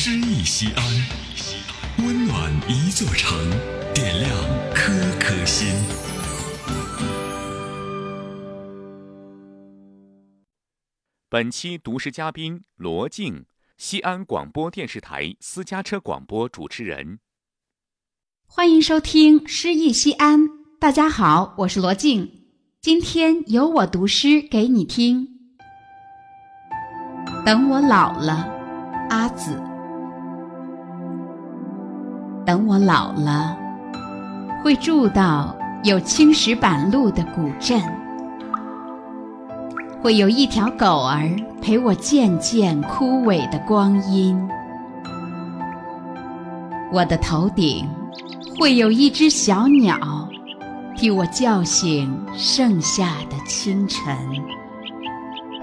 [0.00, 3.36] 诗意西安，温暖一座城，
[3.92, 4.30] 点亮
[4.72, 5.74] 颗颗心。
[11.28, 17.18] 本期读诗嘉宾罗静，西安广播电视台私家车广播主持人。
[18.46, 20.42] 欢迎收听《诗意西安》，
[20.78, 22.44] 大家好，我是罗静，
[22.80, 25.26] 今天由我读诗给你听。
[27.44, 28.48] 等我老了，
[29.10, 29.60] 阿紫。
[32.48, 33.58] 等我老了，
[34.64, 37.78] 会住到有青石板路的古镇，
[40.00, 41.28] 会有一条狗儿
[41.60, 44.48] 陪我渐渐枯萎的光阴。
[46.90, 47.86] 我的头顶
[48.58, 49.98] 会有一只小鸟，
[50.96, 54.16] 替我叫醒剩下的清晨。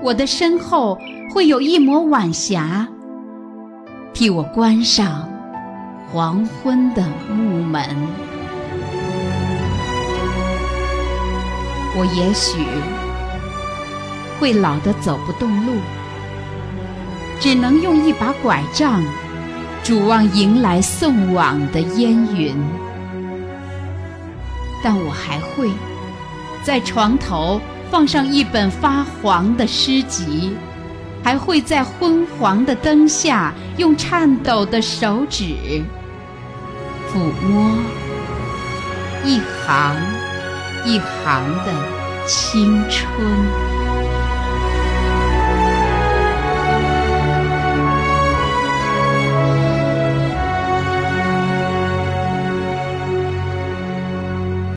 [0.04, 0.96] 我的身后
[1.34, 2.88] 会有一抹晚霞，
[4.14, 5.28] 替我关上。
[6.12, 7.84] 黄昏的木门，
[11.98, 12.66] 我也许
[14.40, 15.74] 会老得走不动路，
[17.40, 19.04] 只能用一把拐杖，
[19.84, 22.56] 主望迎来送往的烟云。
[24.82, 25.70] 但我还会
[26.64, 27.60] 在床头
[27.92, 30.56] 放上一本发黄的诗集，
[31.26, 35.56] 还会在昏黄的灯下用颤抖的手指。
[37.12, 37.72] 抚摸
[39.24, 39.96] 一行
[40.86, 43.85] 一行的青春。